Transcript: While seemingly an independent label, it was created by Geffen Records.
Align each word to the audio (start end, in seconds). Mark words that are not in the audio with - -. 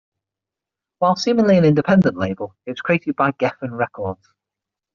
While 0.97 1.15
seemingly 1.15 1.59
an 1.59 1.63
independent 1.63 2.17
label, 2.17 2.55
it 2.65 2.71
was 2.71 2.81
created 2.81 3.15
by 3.15 3.33
Geffen 3.33 3.77
Records. 3.77 4.29